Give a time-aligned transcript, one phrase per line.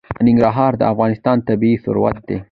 [0.27, 2.37] ننګرهار د افغانستان طبعي ثروت دی.